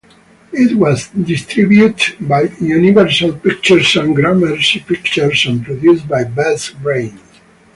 It 0.51 0.75
was 0.77 1.09
distributed 1.09 2.27
by 2.27 2.51
Universal 2.59 3.33
Pictures 3.37 3.95
and 3.97 4.15
Gramercy 4.15 4.79
Pictures 4.79 5.45
and 5.45 5.63
produced 5.63 6.07
by 6.07 6.23
Best 6.23 6.75
Brains. 6.81 7.19